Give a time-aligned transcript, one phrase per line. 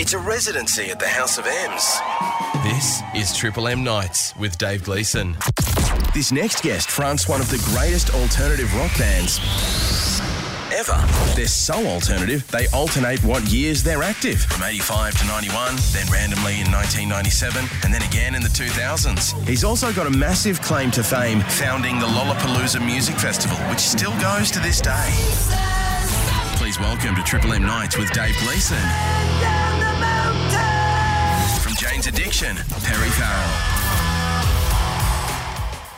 [0.00, 2.00] It's a residency at the House of M's.
[2.64, 5.36] This is Triple M Nights with Dave Gleeson.
[6.14, 9.38] This next guest fronts one of the greatest alternative rock bands
[10.72, 10.96] ever.
[11.36, 16.62] They're so alternative, they alternate what years they're active from 85 to 91, then randomly
[16.62, 19.36] in 1997, and then again in the 2000s.
[19.46, 24.18] He's also got a massive claim to fame founding the Lollapalooza Music Festival, which still
[24.18, 25.10] goes to this day.
[26.56, 29.59] Please welcome to Triple M Nights with Dave Gleeson.
[32.00, 33.50] From Jane's Addiction, Perry Farrell.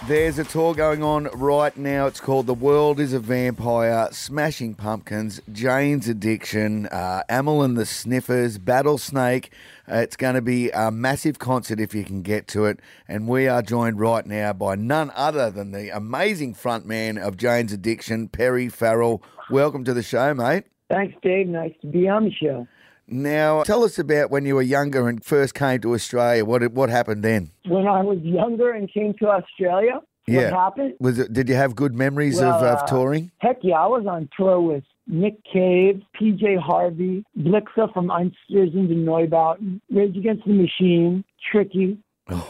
[0.09, 2.07] There's a tour going on right now.
[2.07, 7.87] It's called The World is a Vampire, Smashing Pumpkins, Jane's Addiction, uh, Amyl and the
[7.87, 9.53] Sniffers, Battlesnake.
[9.89, 12.81] Uh, it's going to be a massive concert if you can get to it.
[13.07, 17.73] And we are joined right now by none other than the amazing frontman of Jane's
[17.73, 19.23] Addiction, Perry Farrell.
[19.51, 20.65] Welcome to the show, mate.
[20.91, 21.47] Thanks, Dave.
[21.47, 22.67] Nice to be on the show.
[23.13, 26.45] Now, tell us about when you were younger and first came to Australia.
[26.45, 27.51] What what happened then?
[27.67, 30.51] When I was younger and came to Australia, Yeah.
[30.51, 30.95] what happened?
[31.01, 31.33] Was it?
[31.33, 33.31] Did you have good memories Well, of, of uh, touring?
[33.39, 39.81] Heck yeah, I was on tour with Nick Cave, PJ Harvey, Blixa from Einstürzende Neubauten,
[39.91, 41.99] Rage Against the Machine, Tricky,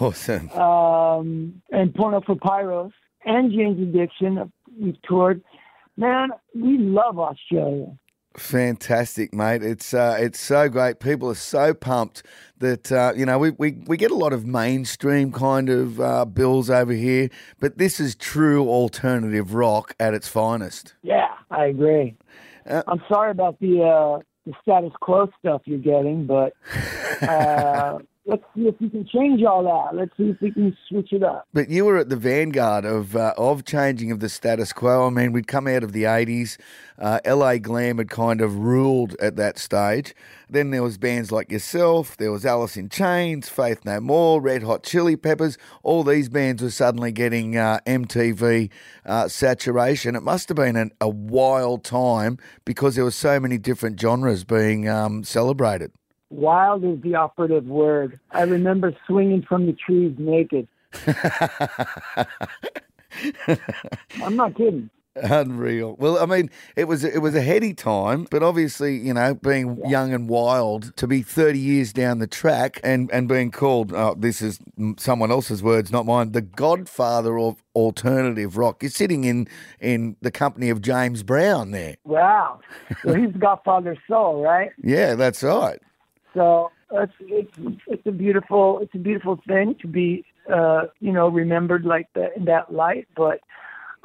[0.01, 0.49] Awesome.
[0.51, 2.93] um, and Porno for Pyros,
[3.25, 4.53] and Jane's Addiction.
[4.81, 5.43] We've toured.
[5.97, 7.89] Man, we love Australia.
[8.37, 9.63] Fantastic, mate.
[9.63, 11.01] It's uh, it's so great.
[11.01, 12.23] People are so pumped
[12.59, 16.25] that uh, you know we, we, we get a lot of mainstream kind of uh,
[16.25, 17.29] bills over here,
[17.61, 20.95] but this is true alternative rock at its finest.
[21.03, 22.17] Yeah, I agree.
[22.67, 26.55] Uh, I'm sorry about the uh, the status quo stuff you're getting, but
[27.23, 29.97] uh, let's see if we can change all that.
[29.97, 31.47] Let's see if we can switch it up.
[31.53, 35.07] But you were at the vanguard of uh, of changing of the status quo.
[35.07, 36.59] I mean, we'd come out of the '80s.
[36.99, 40.15] Uh, LA glam had kind of ruled at that stage.
[40.49, 42.17] Then there was bands like yourself.
[42.17, 45.59] There was Alice in Chains, Faith No More, Red Hot Chili Peppers.
[45.83, 48.71] All these bands were suddenly getting uh, MTV
[49.05, 50.15] uh, saturation.
[50.15, 54.45] It must have been an, a wild time because there were so many different genres
[54.45, 55.91] being um, celebrated.
[56.33, 58.19] Wild is the operative word.
[58.31, 60.67] I remember swinging from the trees naked.
[64.23, 64.89] I'm not kidding.
[65.15, 65.95] Unreal.
[65.99, 69.79] Well, I mean, it was it was a heady time, but obviously, you know, being
[69.87, 74.15] young and wild, to be thirty years down the track and and being called, oh,
[74.19, 74.59] this is
[74.97, 78.83] someone else's words, not mine, the Godfather of alternative rock.
[78.83, 79.49] You're sitting in
[79.81, 81.97] in the company of James Brown there.
[82.05, 82.61] Wow.
[83.03, 84.71] So he's the Godfather soul, right?
[84.83, 85.81] Yeah, that's right.
[86.35, 87.53] So it's it's
[87.87, 92.37] it's a beautiful it's a beautiful thing to be uh, you know remembered like that
[92.37, 93.09] in that light.
[93.17, 93.41] But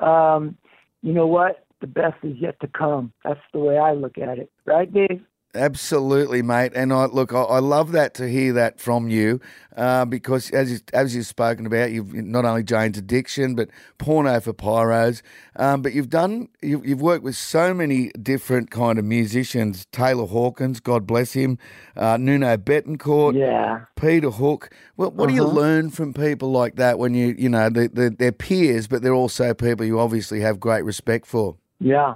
[0.04, 0.58] um,
[1.02, 1.66] you know what?
[1.80, 3.14] The best is yet to come.
[3.24, 5.24] That's the way I look at it, right, Dave?
[5.56, 6.74] Absolutely, mate.
[6.76, 9.40] And I look, I, I love that to hear that from you,
[9.76, 14.40] uh, because as you, as you've spoken about, you've not only Jane's Addiction, but Porno
[14.40, 15.22] for Pyros,
[15.56, 19.88] um, but you've done, you've, you've worked with so many different kind of musicians.
[19.92, 21.58] Taylor Hawkins, God bless him,
[21.96, 23.86] uh, Nuno Bettencourt, Yeah.
[23.96, 24.70] Peter Hook.
[24.96, 25.54] Well, what do you Uh-huh.
[25.54, 29.14] learn from people like that when you, you know, they, they, they're peers, but they're
[29.14, 31.56] also people you obviously have great respect for.
[31.80, 32.16] Yeah.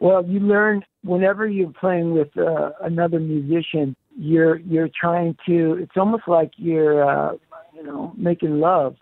[0.00, 5.78] Well, you learn whenever you're playing with uh, another musician, you're you're trying to.
[5.80, 7.32] It's almost like you're, uh,
[7.74, 8.96] you know, making love.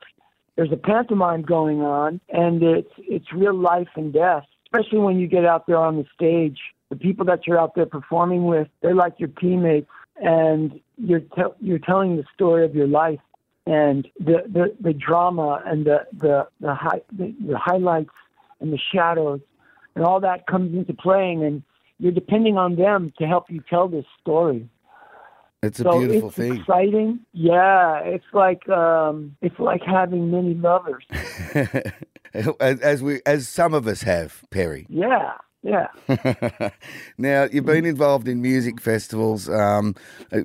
[0.56, 4.44] There's a pantomime going on, and it's it's real life and death.
[4.64, 6.58] Especially when you get out there on the stage,
[6.90, 11.56] the people that you're out there performing with, they're like your teammates, and you're te-
[11.60, 13.20] you're telling the story of your life
[13.66, 18.10] and the the, the drama and the the the, high, the the highlights
[18.60, 19.40] and the shadows
[19.96, 21.62] and all that comes into playing and
[21.98, 24.68] you're depending on them to help you tell this story
[25.62, 26.56] It's a so beautiful it's thing.
[26.60, 31.04] exciting yeah it's like um it's like having many lovers
[32.60, 34.86] as, we, as some of us have, Perry.
[34.88, 35.86] yeah yeah
[37.18, 39.94] now you've been involved in music festivals um,
[40.32, 40.38] uh,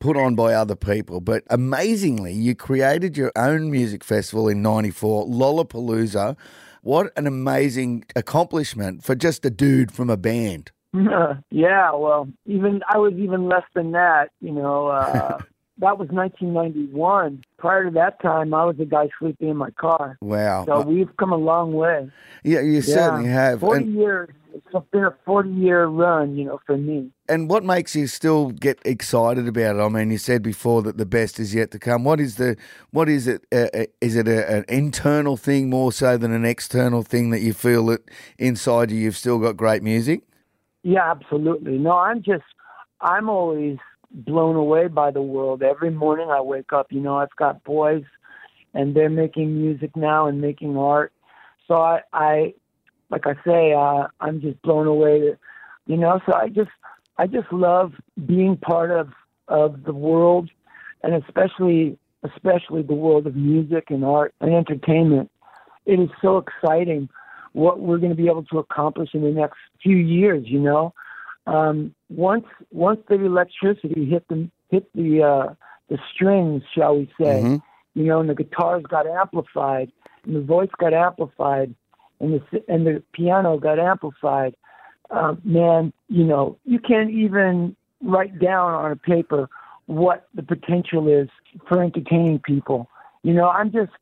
[0.00, 5.26] put on by other people, but amazingly, you created your own music festival in '94,
[5.26, 6.36] Lollapalooza.
[6.82, 10.72] What an amazing accomplishment for just a dude from a band.
[11.50, 15.38] yeah well even i was even less than that you know uh
[15.82, 20.16] that was 1991 prior to that time i was a guy sleeping in my car
[20.20, 20.64] Wow.
[20.66, 22.10] so we've come a long way
[22.44, 23.60] yeah, you certainly have.
[23.60, 27.64] 40 And, years it's been a 40 year run you know for me and what
[27.64, 29.80] makes you still get excited about it?
[29.80, 32.04] I mean, you said before that the best is yet to come.
[32.04, 32.56] What is the
[32.90, 33.46] what is it?
[33.50, 37.40] Uh, uh, is it a, an internal thing more so than an external thing that
[37.40, 38.02] you feel that
[38.38, 40.24] inside you you've still got great music?
[40.82, 41.78] Yeah, absolutely.
[41.78, 42.44] No, I'm just,
[43.00, 43.78] I'm always
[44.12, 45.62] blown away by the world.
[45.62, 48.04] Every morning I wake up, you know, I've got boys
[48.74, 51.12] and they're making music now and making art.
[51.68, 52.54] So I, I
[53.10, 55.32] like I say, uh, I'm just blown away.
[55.86, 56.70] You know, so I just,
[57.18, 57.92] I just love
[58.26, 59.10] being part of
[59.48, 60.50] of the world,
[61.02, 65.30] and especially, especially the world of music and art and entertainment.
[65.84, 67.08] It is so exciting
[67.52, 70.44] what we're going to be able to accomplish in the next few years.
[70.46, 70.94] You know,
[71.46, 75.54] um, once once the electricity hit the hit the uh,
[75.88, 77.62] the strings, shall we say, Mhm.
[77.94, 79.92] you know, and the guitars got amplified,
[80.24, 81.74] and the voice got amplified,
[82.20, 84.54] and the and the piano got amplified.
[85.10, 89.48] Um, man, you know, you can't even write down on a paper
[89.86, 91.28] what the potential is
[91.68, 92.88] for entertaining people.
[93.22, 93.92] You know, I'm just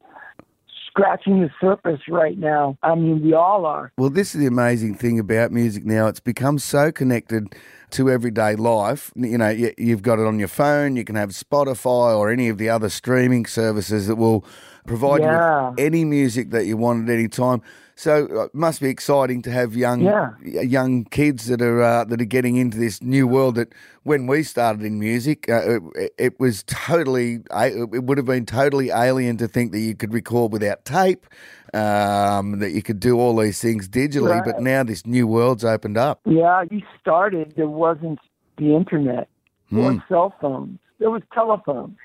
[0.90, 2.76] scratching the surface right now.
[2.82, 3.92] I mean, we all are.
[3.96, 6.08] Well, this is the amazing thing about music now.
[6.08, 7.54] It's become so connected
[7.90, 9.12] to everyday life.
[9.16, 10.96] You know, you- you've got it on your phone.
[10.96, 14.44] You can have Spotify or any of the other streaming services that will
[14.87, 15.65] provide Yeah.
[15.67, 17.62] you with any music that you want at any time.
[17.97, 20.31] So uh, it must be exciting to have young Yeah.
[20.43, 23.56] young kids that are uh, that are getting into this new world.
[23.56, 23.75] That
[24.05, 28.88] when we started in music, uh, it, it was totally it would have been totally
[28.91, 31.27] alien to think that you could record without tape,
[31.75, 34.43] um, that you could do all these things digitally.
[34.43, 36.21] But now this new world's opened up.
[36.25, 37.53] Yeah, you started.
[37.55, 38.19] There wasn't
[38.56, 39.29] the internet
[39.77, 40.79] or cell phones.
[40.99, 41.97] There was telephones.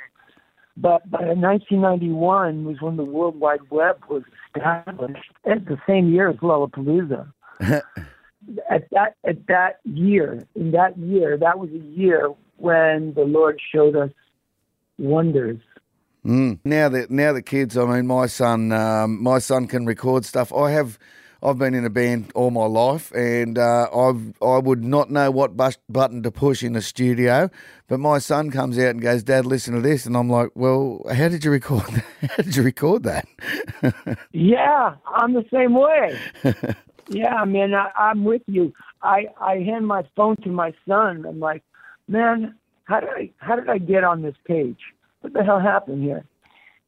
[0.77, 4.23] But by 1991 was when the World Wide Web was
[4.55, 5.31] established.
[5.45, 7.31] At the same year as Lollapalooza.
[7.61, 13.59] at that at that year, in that year, that was a year when the Lord
[13.73, 14.11] showed us
[14.97, 15.59] wonders.
[16.25, 16.59] Mm.
[16.63, 20.51] Now that now the kids, I mean, my son, um, my son can record stuff.
[20.51, 20.97] I have,
[21.45, 25.29] I've been in a band all my life, and uh, I've I would not know
[25.29, 27.51] what bus- button to push in a studio.
[27.87, 31.05] But my son comes out and goes, "Dad, listen to this," and I'm like, "Well,
[31.13, 31.83] how did you record?
[31.85, 32.05] That?
[32.31, 33.27] How did you record that?"
[34.31, 36.19] Yeah, I'm the same way.
[37.09, 38.73] yeah, man, I, I'm with you.
[39.03, 41.25] I I hand my phone to my son.
[41.27, 41.63] I'm like,
[42.07, 42.55] man,
[42.85, 44.79] how did I how did I get on this page?
[45.21, 46.25] What the hell happened here?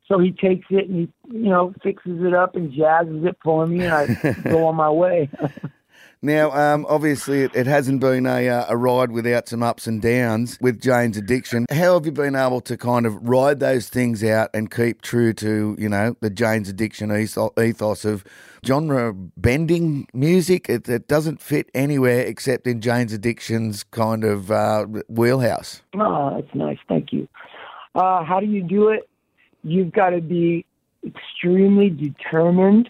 [0.08, 3.68] So he takes it and he you know fixes it up and jazzes it for
[3.68, 5.30] me, and I go on my way.
[6.22, 10.02] Now, um, obviously, it, it hasn't been a, uh, a ride without some ups and
[10.02, 11.68] downs with Jane's addiction.
[11.70, 15.32] How have you been able to kind of ride those things out and keep true
[15.34, 18.24] to, you know, the Jane's addiction ethos of
[18.66, 20.70] genre bending music?
[20.70, 25.84] It, it doesn't fit anywhere except in Jane's addiction's kind of uh, wheelhouse.
[26.00, 26.80] oh, that's nice.
[26.88, 27.28] Thank you.
[27.94, 29.08] Uh, how do you do it?
[29.68, 30.66] You've got to be
[31.06, 32.88] extremely determined.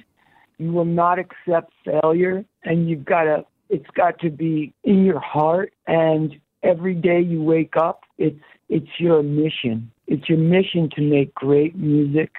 [0.60, 3.46] You will not accept failure, and you've got to.
[3.70, 8.40] It's got to be in your heart, and every day you wake up, it's
[8.70, 9.92] it's your mission.
[10.06, 12.32] It's your mission to make great music,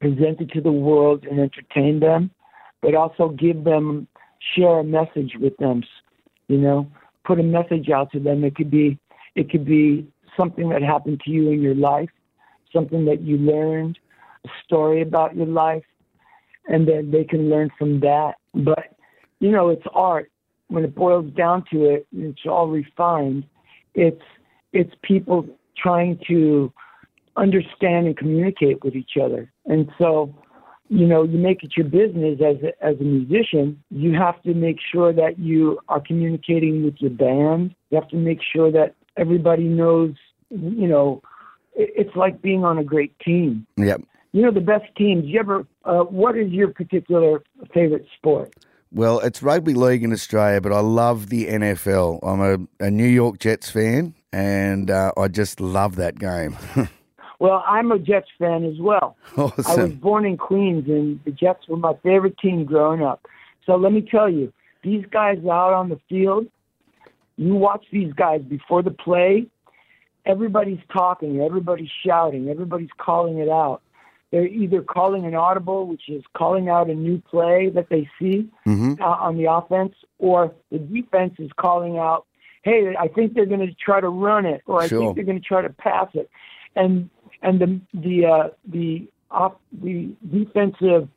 [0.00, 2.32] present it to the world, and entertain them,
[2.82, 4.08] but also give them,
[4.56, 5.84] share a message with them.
[6.48, 6.90] You know,
[7.24, 8.42] put a message out to them.
[8.42, 8.98] It could be,
[9.36, 12.10] it could be something that happened to you in your life,
[12.72, 13.98] something that you learned,
[14.44, 15.84] a story about your life,
[16.68, 18.34] and then they can learn from that.
[18.54, 18.94] But
[19.40, 20.30] you know, it's art.
[20.68, 23.44] When it boils down to it, it's all refined.
[23.94, 24.22] It's
[24.72, 26.72] it's people trying to
[27.36, 29.50] understand and communicate with each other.
[29.66, 30.34] And so,
[30.88, 33.82] you know, you make it your business as a, as a musician.
[33.90, 37.74] You have to make sure that you are communicating with your band.
[37.90, 40.14] You have to make sure that everybody knows.
[40.50, 41.22] You know,
[41.78, 44.02] it's like being on a great team Yep.
[44.32, 45.24] you know the best teams.
[45.24, 45.66] You ever?
[45.84, 47.42] Uh, what is your particular
[47.72, 48.52] favorite sport?
[48.92, 52.20] Well, it's rugby league in Australia, but I love the NFL.
[52.22, 52.40] I'm
[52.80, 56.56] a, a New York Jets fan, and uh, I just love that game.
[57.40, 59.16] Well, I'm a Jets fan as well.
[59.36, 59.42] I
[59.76, 63.28] was born in Queens, and the Jets were my favorite team growing up.
[63.64, 66.48] So let me tell you, these guys out on the field,
[67.36, 69.46] you watch these guys before the play.
[70.28, 73.80] Everybody's talking, everybody's shouting, everybody's calling it out.
[74.30, 78.46] They're either calling an audible, which is calling out a new play that they see
[78.66, 79.00] Mhm.
[79.00, 82.26] uh, on the offense, or the defense is calling out,
[82.62, 85.00] "Hey, I think they're going to try to run it, or I Sure.
[85.00, 86.28] think they're going to try to pass it,"
[86.76, 87.08] and
[87.40, 91.08] and the the uh, the off the defensive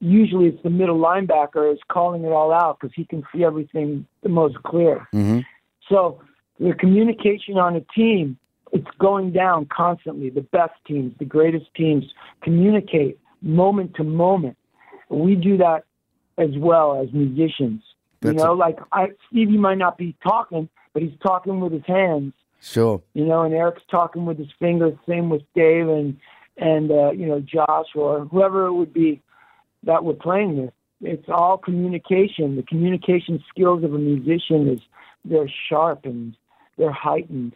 [0.00, 4.06] usually it's the middle linebacker is calling it all out because he can see everything
[4.22, 5.06] the most clear.
[5.12, 5.44] Mhm.
[5.88, 6.20] So
[6.58, 8.38] the communication on a team,
[8.72, 10.30] it's going down constantly.
[10.30, 12.04] The best teams, the greatest teams
[12.42, 14.56] communicate moment to moment.
[15.08, 15.84] We do that
[16.38, 17.82] as well as musicians.
[18.20, 21.86] That's you know, like I, Stevie might not be talking, but he's talking with his
[21.86, 23.02] hands Sure.
[23.14, 24.94] You know, and Eric's talking with his fingers.
[25.08, 26.16] Same with Dave and
[26.56, 29.22] and uh, you know Josh or whoever it would be
[29.84, 30.74] that we're playing with.
[31.00, 32.56] It's all communication.
[32.56, 34.80] The communication skills of a musician is
[35.24, 36.36] they're sharp and
[36.76, 37.54] they're heightened.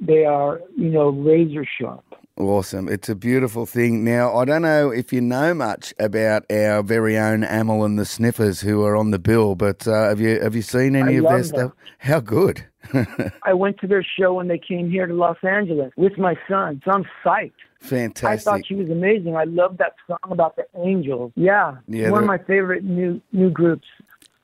[0.00, 2.04] They are, you know, razor sharp.
[2.36, 2.88] Awesome.
[2.88, 4.04] It's a beautiful thing.
[4.04, 8.04] Now, I don't know if you know much about our very own Amyl and the
[8.04, 11.18] Sniffers who are on the bill, but uh, have you have you seen any I
[11.18, 11.44] of their them.
[11.44, 11.72] stuff?
[11.98, 12.64] How good.
[13.42, 16.80] I went to their show when they came here to Los Angeles with my son,
[16.84, 17.52] so I'm psyched.
[17.80, 18.28] Fantastic.
[18.28, 19.36] I thought she was amazing.
[19.36, 21.32] I love that song about the angels.
[21.34, 23.86] Yeah, Yeah, one of my favorite new new groups.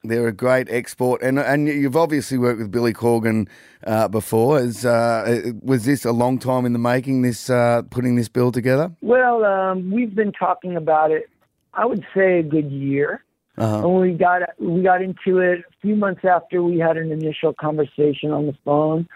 [0.05, 3.49] They're a great export, and and you've obviously worked with Billy Corgan
[3.87, 4.59] uh, before.
[4.59, 7.23] Is uh, was this a long time in the making?
[7.23, 8.93] This uh, putting this bill together?
[9.01, 11.31] Well, um, we've been talking about it.
[11.73, 13.25] I would say a good year.
[13.57, 13.89] Uh-huh.
[13.89, 17.55] And we got we got into it a few months after we had an initial
[17.55, 19.09] conversation on the phone.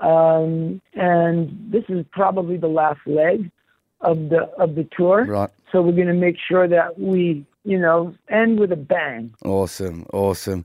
[0.00, 3.50] Um, and this is probably the last leg
[4.00, 5.24] of the of the tour.
[5.24, 5.50] Right.
[5.72, 9.34] So we're going to make sure that we, you know, end with a bang.
[9.44, 10.64] Awesome, awesome.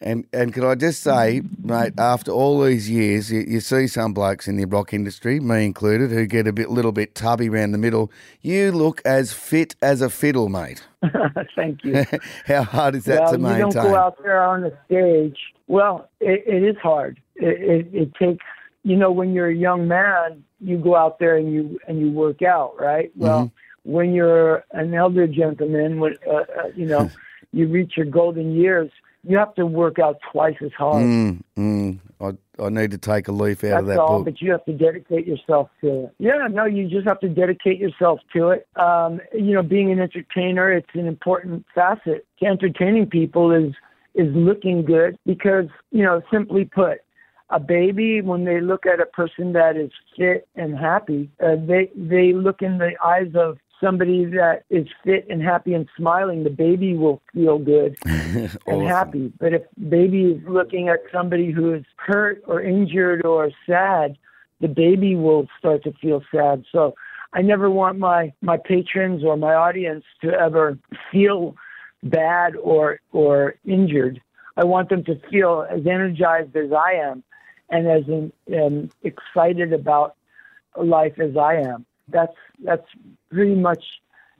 [0.00, 4.14] And and could I just say, mate, after all these years, you, you see some
[4.14, 7.72] blokes in the rock industry, me included, who get a bit little bit tubby around
[7.72, 8.12] the middle.
[8.40, 10.86] You look as fit as a fiddle, mate.
[11.56, 12.04] Thank you.
[12.46, 15.38] How hard is that well, to you don't go out there on the stage.
[15.66, 17.20] Well, it, it is hard.
[17.34, 18.44] It, it, it takes,
[18.84, 22.12] you know, when you're a young man, you go out there and you and you
[22.12, 23.10] work out, right?
[23.16, 23.54] Well, Mm-hmm.
[23.88, 26.44] When you're an elder gentleman, when uh, uh,
[26.76, 27.10] you know,
[27.52, 28.90] you reach your golden years,
[29.24, 31.02] you have to work out twice as hard.
[31.02, 34.26] Mm, mm, I, I need to take a leaf out That's of that all, book.
[34.26, 36.14] but you have to dedicate yourself to it.
[36.18, 38.68] Yeah, no, you just have to dedicate yourself to it.
[38.76, 42.26] Um, you know, being an entertainer, it's an important facet.
[42.42, 43.72] Entertaining people is
[44.14, 46.98] is looking good because, you know, simply put,
[47.50, 51.90] a baby when they look at a person that is fit and happy, uh, they
[51.96, 56.44] they look in the eyes of somebody that is fit and happy and smiling.
[56.44, 58.86] The baby will feel good and Awesome.
[58.86, 59.32] happy.
[59.38, 64.18] But if baby is looking at somebody who is hurt or injured or sad,
[64.60, 66.64] the baby will start to feel sad.
[66.72, 66.94] So
[67.32, 70.78] I never want my my patrons or my audience to ever
[71.12, 71.56] feel
[72.02, 74.20] bad or or injured.
[74.56, 77.22] I want them to feel as energized as I am
[77.70, 78.02] and as
[78.56, 80.16] um, excited about
[80.76, 81.86] life as I am.
[82.10, 82.34] That's
[82.64, 82.86] that's
[83.30, 83.84] pretty much,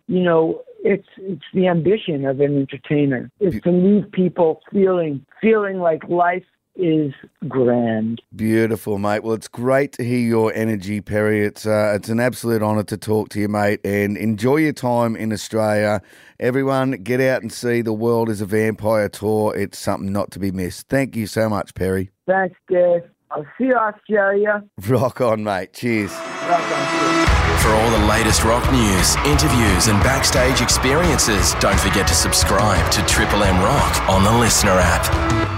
[0.06, 5.78] you know, it's it's the ambition of an entertainer is to leave people feeling feeling
[5.80, 6.44] like life
[6.78, 7.12] is
[7.48, 8.22] grand.
[8.34, 9.24] Beautiful, mate.
[9.24, 11.44] Well, it's great to hear your energy, Perry.
[11.44, 13.80] It's uh, it's an absolute honour to talk to you, mate.
[13.84, 16.00] And enjoy your time in Australia.
[16.38, 19.54] Everyone, get out and see the World is a Vampire tour.
[19.56, 20.88] It's something not to be missed.
[20.88, 22.10] Thank you so much, Perry.
[22.26, 23.02] Thanks, Dave.
[23.30, 24.62] I'll see you, Australia.
[24.86, 25.72] Rock on, mate.
[25.74, 26.12] Cheers.
[26.12, 27.27] Welcome.
[27.60, 33.02] For all the latest rock news, interviews, and backstage experiences, don't forget to subscribe to
[33.06, 35.57] Triple M Rock on the LiSTNR app.